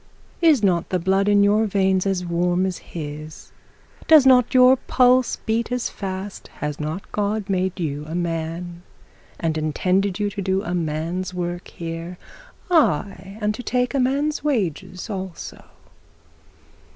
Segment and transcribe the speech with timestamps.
[0.41, 3.51] 'It not the blood in your veins as warm as his?
[4.07, 6.47] does not your pulse beat as fast?
[6.55, 8.81] Has not God made you a man,
[9.39, 12.17] and intended you to do a man's work here,
[12.71, 15.65] ay, and to take a man's wages also?'